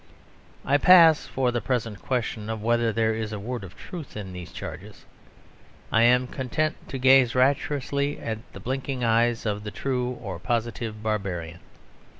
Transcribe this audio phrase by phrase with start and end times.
[0.65, 4.17] I pass for the present the question of whether there is a word of truth
[4.17, 5.05] in these charges.
[5.91, 11.03] I am content to gaze rapturously at the blinking eyes of the True, or Positive,
[11.03, 11.59] Barbarian.